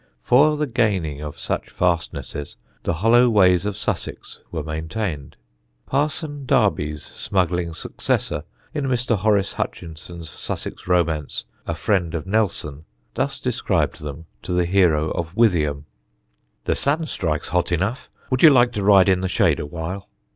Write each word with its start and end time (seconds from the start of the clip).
For 0.23 0.57
the 0.57 0.65
gaining 0.65 1.21
of 1.21 1.37
such 1.37 1.69
fastnesses 1.69 2.57
the 2.81 2.93
hollow 3.05 3.29
ways 3.29 3.67
of 3.67 3.77
Sussex 3.77 4.39
were 4.51 4.63
maintained. 4.63 5.35
Parson 5.85 6.47
Darby's 6.47 7.03
smuggling 7.03 7.75
successor, 7.75 8.43
in 8.73 8.85
Mr. 8.87 9.15
Horace 9.15 9.53
Hutchinson's 9.53 10.27
Sussex 10.27 10.87
romance, 10.87 11.45
A 11.67 11.75
Friend 11.75 12.15
of 12.15 12.25
Nelson, 12.25 12.85
thus 13.13 13.39
described 13.39 14.01
them 14.01 14.25
to 14.41 14.53
the 14.53 14.65
hero 14.65 15.11
of 15.11 15.35
Withyham: 15.35 15.85
"The 16.65 16.73
sun 16.73 17.05
strikes 17.05 17.49
hot 17.49 17.71
enough. 17.71 18.09
Would 18.31 18.41
you 18.41 18.49
like 18.49 18.71
to 18.71 18.83
ride 18.83 19.07
in 19.07 19.21
the 19.21 19.27
shade 19.27 19.59
awhile?" 19.59 20.09